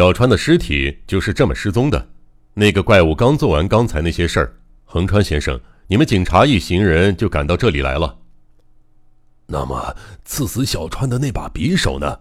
[0.00, 2.08] 小川的尸体就是这么失踪的。
[2.54, 8.18] 那个怪物刚做完刚才那些事儿，横川先生，你们警察一行人就赶到这里来了。
[9.44, 9.94] 那么，
[10.24, 12.18] 刺死小川的那把匕首呢？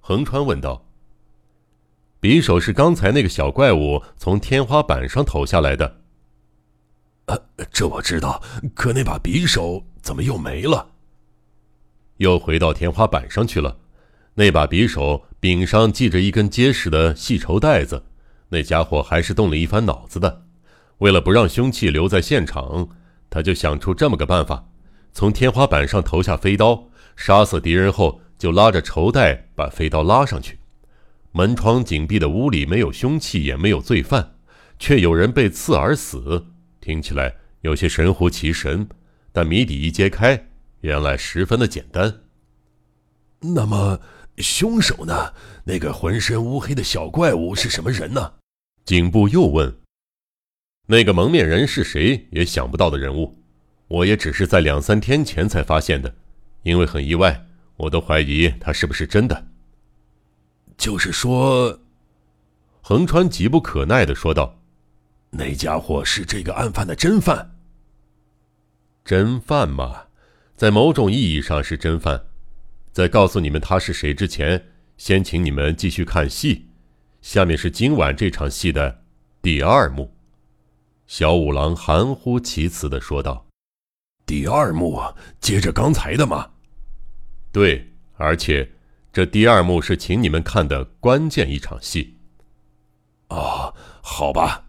[0.00, 0.82] 横川问道。
[2.22, 6.00] 匕首是刚才那个小怪物从天花板上投下来的。
[7.26, 7.38] 呃，
[7.70, 8.42] 这我知道，
[8.74, 10.92] 可那把匕首怎么又没了？
[12.16, 13.76] 又回到天花板上去了。
[14.32, 18.04] 那把匕首柄上系着一根结实的细绸带子。
[18.50, 20.44] 那家伙还是动了一番脑子的，
[20.98, 22.88] 为了不让凶器留在现场，
[23.30, 24.68] 他就想出这么个办法：
[25.12, 30.58] 从天花板上投下飞刀，杀死敌人后，就拉着绸带把飞刀拉上去。
[31.32, 34.34] 门窗紧闭的屋里没有凶器，也没有罪犯，
[34.78, 36.46] 却有人被刺而死，
[36.80, 38.88] 听起来有些神乎其神。
[39.32, 40.48] 但谜底一揭开，
[40.80, 42.22] 原来十分的简单。
[43.42, 44.00] 那么，
[44.40, 45.32] 凶手呢？
[45.64, 48.34] 那个浑身乌黑的小怪物是什么人呢？
[48.84, 49.78] 警部又问
[50.88, 52.26] ：“那个蒙面人是谁？
[52.30, 53.38] 也想不到的人物，
[53.88, 56.14] 我也只是在两三天前才发现的，
[56.62, 59.46] 因为很意外，我都怀疑他是不是真的。”
[60.76, 61.78] 就是说，
[62.80, 64.58] 横川急不可耐的说道
[65.30, 67.56] ：“那家伙是这个案犯的真犯。
[69.04, 70.04] 真犯嘛，
[70.56, 72.24] 在某种意义上是真犯。
[72.92, 76.66] 在告诉你们他是谁之前，先请你们继续看戏。”
[77.22, 79.02] 下面是今晚这场戏的
[79.42, 80.14] 第二幕，
[81.06, 83.46] 小五郎含糊其辞的说道
[84.24, 84.98] ：“第二幕
[85.38, 86.52] 接着刚才的吗
[87.52, 88.72] ？”“对，而且
[89.12, 92.16] 这第二幕是请你们看的关键一场戏。
[93.28, 94.64] ”“哦，好吧。”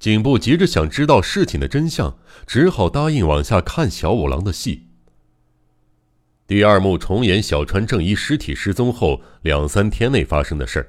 [0.00, 4.87] 警部急着想知道事情的真相，只好答应往下看小五郎的戏。
[6.48, 10.88] 第二幕重演小川正一尸体失踪后两三天内发生的事儿。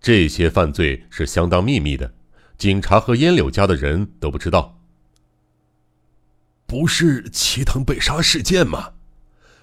[0.00, 2.14] 这些犯罪是相当秘密的，
[2.56, 4.80] 警察和烟柳家的人都不知道。
[6.66, 8.92] 不是齐藤被杀事件吗？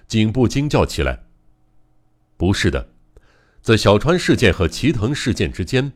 [0.06, 1.24] 警部惊叫起来。
[2.36, 2.90] 不是的，
[3.62, 5.90] 在小川事件和齐藤事件之间，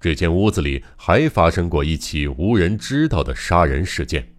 [0.00, 4.32] 这间屋子里还发生过一起无人知道的杀人事件。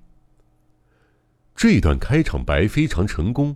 [1.55, 3.55] 这段开场白非常成功，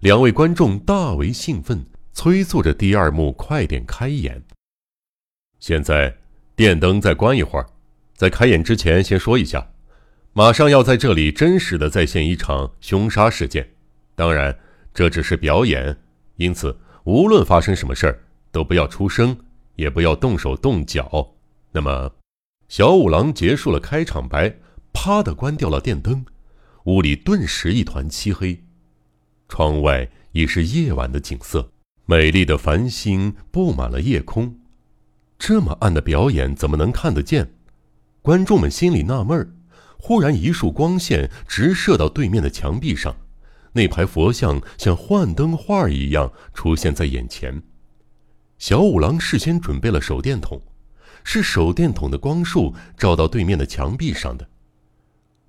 [0.00, 1.84] 两位观众大为兴奋，
[2.14, 4.42] 催促着第二幕快点开演。
[5.58, 6.16] 现在，
[6.56, 7.66] 电灯再关一会儿，
[8.14, 9.72] 在开演之前先说一下，
[10.32, 13.68] 马上要在这里真实的再现一场凶杀事件。
[14.14, 14.58] 当然，
[14.94, 15.94] 这只是表演，
[16.36, 16.74] 因此
[17.04, 19.36] 无论发生什么事儿，都不要出声，
[19.76, 21.34] 也不要动手动脚。
[21.72, 22.10] 那么，
[22.68, 24.56] 小五郎结束了开场白，
[24.94, 26.24] 啪的关掉了电灯，
[26.84, 28.64] 屋里顿时一团漆黑，
[29.50, 31.72] 窗外已是夜晚的景色，
[32.06, 34.56] 美丽的繁星布满了夜空。
[35.36, 37.52] 这么暗的表演怎么能看得见？
[38.22, 39.50] 观众们心里纳闷儿。
[39.98, 43.14] 忽然，一束光线直射到对面的墙壁上，
[43.72, 47.60] 那排佛像像幻灯画一样出现在眼前。
[48.56, 50.62] 小五郎事先准备了手电筒，
[51.24, 54.48] 是手电筒的光束照到对面的墙壁上的。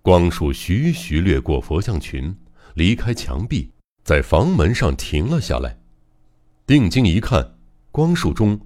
[0.01, 2.35] 光束徐徐掠过佛像群，
[2.73, 3.69] 离开墙壁，
[4.03, 5.77] 在房门上停了下来。
[6.65, 7.55] 定睛一看，
[7.91, 8.59] 光束中。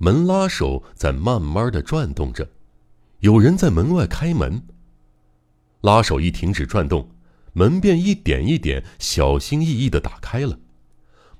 [0.00, 2.48] 门拉手在慢慢的转动着，
[3.18, 4.62] 有人在门外开门。
[5.80, 7.10] 拉手一停止转动，
[7.52, 10.56] 门便一点一点小心翼翼的打开了。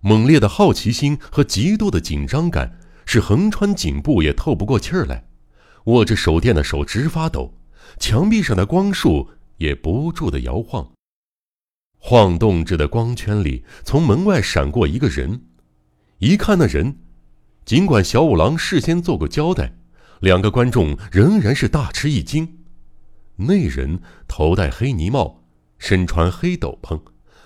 [0.01, 5.29] 猛烈的好奇心和极度的紧张感，使横穿颈部也透不过气儿来，
[5.85, 7.55] 握着手电的手直发抖，
[8.01, 10.98] 墙壁上的光束也不住的摇晃。
[11.99, 15.43] 晃动着的光圈里，从门外闪过一个人，
[16.19, 16.99] 一看那人。
[17.65, 19.75] 尽管小五郎事先做过交代，
[20.21, 22.61] 两个观众仍然是大吃一惊。
[23.37, 25.45] 那人头戴黑呢帽，
[25.77, 26.99] 身穿黑斗篷，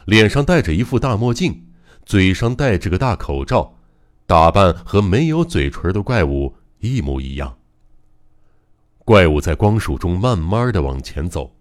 [0.04, 1.66] 脸上戴着一副大墨镜，
[2.06, 3.78] 嘴上戴着个大口罩，
[4.26, 7.58] 打扮和没有嘴唇的怪物一模一样。
[9.05, 11.56] 怪物在光束中慢慢的往前走。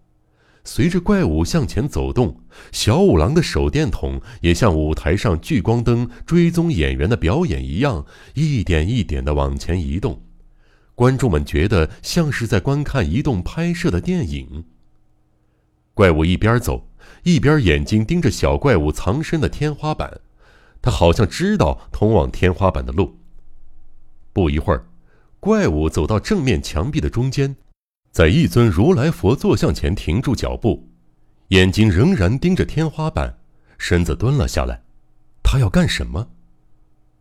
[0.64, 2.40] 随着怪物向前走动，
[2.72, 8.06] 小五郎的手电筒也像舞台上聚光灯追踪演员的表演一样，
[8.36, 10.22] 一点一点的往前移动。
[10.94, 14.66] 观众们觉得像是在观看移动拍摄的电影。
[15.94, 16.88] 怪物一边走，
[17.24, 20.22] 一边眼睛盯着小怪物藏身的天花板，
[20.82, 23.18] 他好像知道通往天花板的路。
[24.32, 24.86] 不一会儿，
[25.40, 27.56] 怪物走到正面墙壁的中间。
[28.12, 30.90] 在一尊如来佛坐像前停住脚步，
[31.48, 33.38] 眼睛仍然盯着天花板，
[33.78, 34.84] 身子蹲了下来。
[35.42, 36.28] 他要干什么？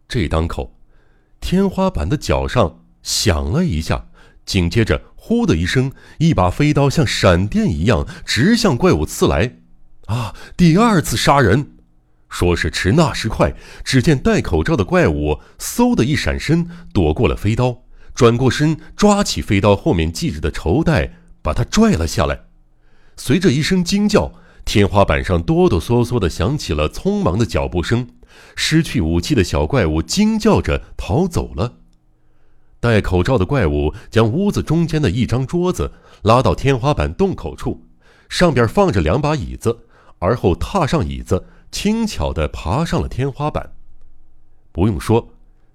[0.08, 0.76] 这当口，
[1.40, 4.06] 天花板的角上响了一下，
[4.44, 9.58] 紧接着“呼”的一声，一把飞刀像闪电一样直向怪物刺来。
[10.06, 10.34] 啊！
[10.56, 11.74] 第二次杀人，
[12.28, 13.54] 说时迟，那时快，
[13.84, 17.84] 只见戴口罩的怪物嗖的一闪身，躲过了飞刀，
[18.14, 22.46] 转过身抓起飞刀后面系着的绸带，把它拽了下来。
[23.16, 24.32] 随着一声惊叫，
[24.64, 28.08] 天花板上哆哆嗦嗦的响起了匆忙的脚步声。
[28.54, 31.74] 失去武器的小怪物惊叫着逃走了。
[32.78, 35.92] 戴口罩的怪物将屋子中间的一张桌子
[36.22, 37.84] 拉到天花板洞口处，
[38.28, 39.80] 上边放着两把椅子，
[40.20, 43.72] 而后踏上椅子，轻巧地爬上了天花板。
[44.72, 45.34] 不用说，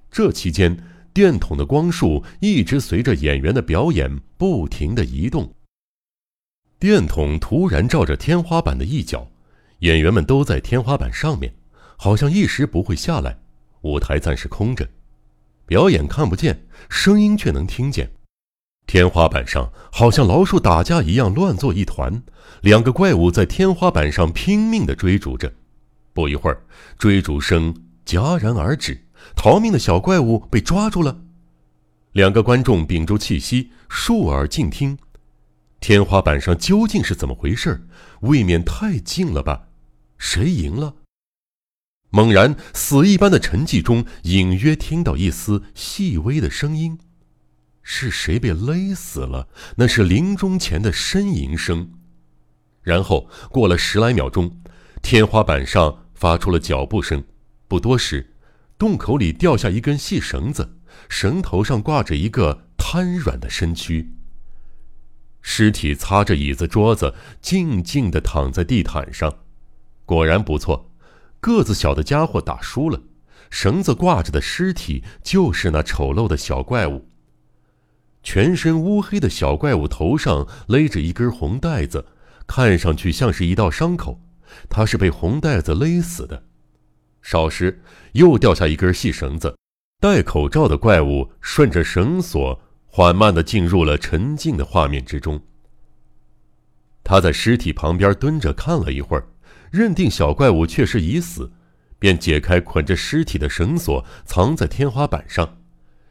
[0.09, 0.77] 这期间
[1.15, 5.55] 电筒的光束一直随着演员的表演不停地移动。
[6.77, 9.25] 电筒突然照着天花板的一角，
[9.79, 11.55] 演员们都在天花板上面。
[11.95, 13.37] 好像一时不会下来，
[13.83, 14.89] 舞台暂时空着，
[15.65, 18.11] 表演看不见，声音却能听见。
[18.85, 22.21] 天花板上好像老鼠打架一样乱作一团，
[22.59, 25.53] 两个怪物在天花板上拼命地追逐着。
[26.11, 26.61] 不一会儿，
[26.97, 27.73] 追逐声
[28.05, 29.04] 戛然而止，
[29.35, 31.21] 逃命的小怪物被抓住了。
[32.11, 34.97] 两个观众屏住气息，竖耳静听。
[35.79, 37.87] 天花板上究竟是怎么回事？
[38.21, 39.67] 未免太近了吧？
[40.17, 40.95] 谁赢了？
[42.09, 46.97] 猛然，死一般的沉寂中，隐约听到一丝细微的声音，
[47.83, 49.49] 是谁被勒死了？
[49.75, 51.91] 那是临终前的呻吟声。
[52.81, 54.61] 然后过了十来秒钟，
[55.01, 57.23] 天花板上发出了脚步声。
[57.67, 58.33] 不多时，
[58.77, 60.77] 洞口里掉下一根细绳子，
[61.09, 64.11] 绳头上挂着一个瘫软的身躯。
[65.41, 69.33] 尸体擦着椅子桌子，静静地躺在地毯上。
[70.05, 70.91] 果然不错。
[71.39, 72.99] 个子小的家伙打输了，
[73.51, 77.07] 绳子挂着的尸体就是那丑陋的小怪物。
[78.23, 82.07] 全身乌黑的小怪物头上勒着一根红带子，
[82.47, 84.19] 看上去像是一道伤口。
[84.67, 86.43] 他是被红带子勒死的。
[87.25, 87.81] 少时
[88.11, 89.57] 又掉下一根细绳子，
[89.99, 95.41] 戴口罩的怪物顺着绳索缓慢地进入了沉静的画面之中。
[97.03, 99.27] 他在尸体旁边蹲着看了一会儿。
[99.71, 101.51] 认定小怪物确实已死，
[101.97, 105.57] 便解开捆着尸体的绳索，藏在天花板上，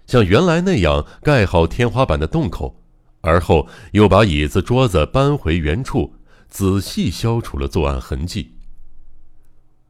[0.07, 2.83] 像原来那样盖好天花板的洞口，
[3.21, 6.17] 而后又把椅子、桌子搬回原处，
[6.49, 8.54] 仔细消除了作案痕迹。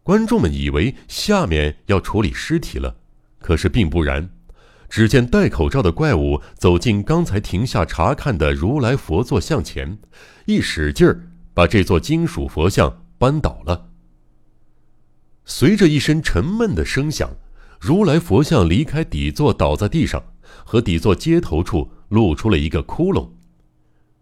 [0.05, 2.95] 观众们以为下面要处理尸体了，
[3.41, 4.31] 可是并不然。
[4.89, 9.99] 只见戴口罩的怪物走进刚才停下查看的如来佛座像前，
[10.47, 13.01] 一使劲儿，把这座金属佛像。
[13.17, 13.91] 扳倒了。
[15.47, 17.31] 随着一声沉闷的声响，
[17.81, 20.23] 如来佛像离开底座，倒在地上，
[20.65, 23.31] 和底座接头处露出了一个窟窿。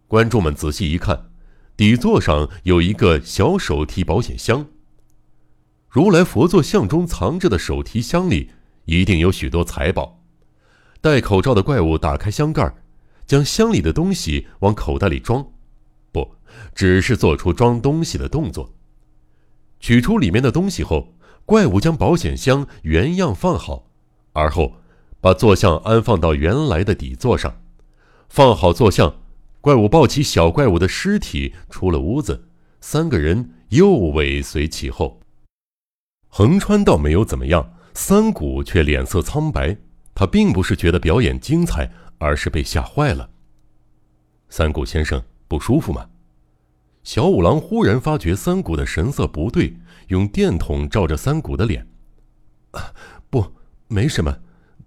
[0.07, 1.31] 观众们仔细一看，
[1.77, 4.67] 底座上有一个小手提保险箱。
[5.93, 8.49] 如来佛座像中藏着的手提箱里
[8.87, 10.23] 一定有许多财宝。
[11.03, 12.75] 戴口罩的怪物打开箱盖，
[13.27, 15.47] 将箱里的东西往口袋里装，
[16.11, 16.37] 不，
[16.75, 18.73] 只是做出装东西的动作。
[19.81, 21.13] 取出里面的东西后，
[21.45, 23.91] 怪物将保险箱原样放好，
[24.33, 24.77] 而后
[25.21, 27.61] 把坐像安放到原来的底座上。
[28.31, 29.17] 放好坐像，
[29.61, 32.49] 怪物抱起小怪物的尸体出了屋子，
[32.81, 35.21] 三个人又尾随其后。
[36.35, 39.77] 横川倒没有怎么样，三谷却脸色苍白。
[40.15, 43.29] 他并不是觉得表演精彩，而是被吓坏了。
[44.49, 46.09] 三谷先生不舒服吗？
[47.03, 49.77] 小五郎忽然发觉三谷的神色不对，
[50.09, 51.87] 用电筒照着三谷的脸。
[53.29, 53.45] 不，
[53.89, 54.35] 没什么，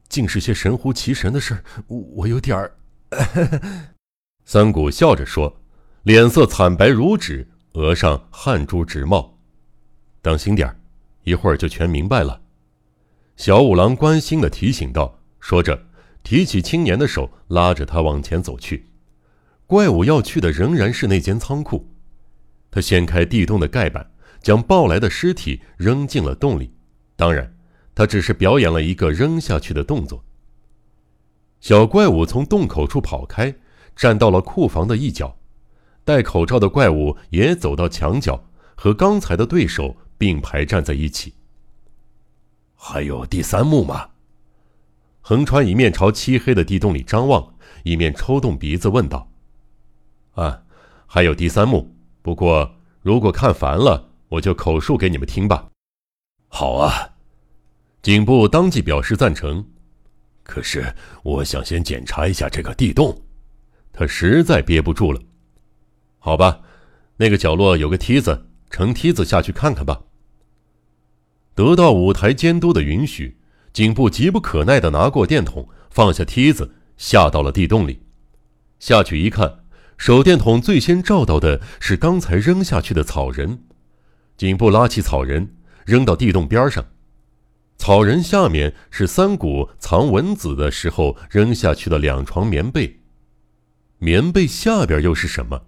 [0.09, 2.75] 竟是些神乎其神的事儿我有点儿。
[4.45, 5.61] 三谷笑着说，
[6.01, 9.37] 脸色惨白如纸，额上汗珠直冒。
[10.23, 10.79] 当心点儿，
[11.25, 12.41] 一会儿就全明白了。
[13.36, 15.88] 小五郎关心的提醒道，说着，
[16.24, 18.89] 提起青年的手，拉着他往前走去。
[19.67, 21.86] 怪物要去的仍然是那间仓库。
[22.72, 26.72] 他掀开地洞的盖板，将抱来的尸体扔进了洞里。
[27.15, 27.55] 当然，
[27.94, 30.24] 他只是表演了一个扔下去的动作。
[31.60, 33.55] 小怪物从洞口处跑开，
[33.96, 35.38] 站到了库房的一角。
[36.03, 41.34] 戴口罩的怪物也走到墙角，和刚才的对手并排站在一起。
[42.75, 44.10] 还有第三幕吗？
[45.22, 49.27] 横川一面朝漆黑的地洞里张望，一面抽动鼻子问道
[50.36, 50.63] ：“啊，
[51.07, 55.69] 还有第三幕。”不过，如果看烦了，我就口述给你们听吧。
[56.48, 57.15] 好啊，
[58.01, 59.67] 警部当即表示赞成。
[60.43, 63.19] 可是我想先检查一下这个地洞。
[63.91, 65.19] 他实在憋不住了。
[66.19, 66.62] 好吧，
[67.17, 70.01] 那个角落有个梯子，乘梯子下去看看吧。
[71.53, 73.38] 得到舞台监督的允许，
[73.72, 78.01] 景部急不可耐地拿过电筒，放下梯子，下到了地洞里。
[78.77, 79.63] 下去一看，
[79.98, 83.63] 手电筒最先照到的是刚才扔下去的草人。
[84.36, 85.55] 景部拉起草人，
[85.86, 86.86] 扔到地洞边上。
[87.77, 93.00] 草人下面是三谷藏蚊子的时候扔下去的两床棉被。
[94.00, 95.62] 棉被下边又是什么？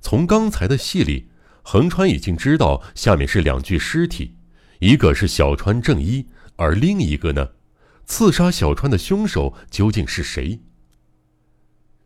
[0.00, 1.28] 从刚才的戏里，
[1.62, 4.36] 横川已经知道下面是两具尸体，
[4.80, 6.26] 一个是小川正一，
[6.56, 7.50] 而另一个呢？
[8.06, 10.60] 刺杀小川的凶手究竟是谁？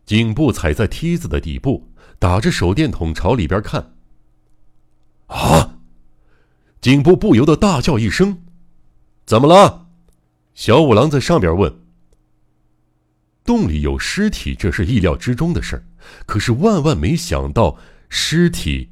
[0.05, 3.93] 颈部踩在梯子的底部，打着手电筒朝里边看。
[5.27, 5.79] 啊！
[6.79, 8.43] 颈部不由得大叫一声
[9.25, 9.87] ：“怎么了？”
[10.53, 11.81] 小五郎在上边问。
[13.43, 15.83] 洞里有尸体，这是意料之中的事儿，
[16.27, 18.91] 可是万万没想到，尸体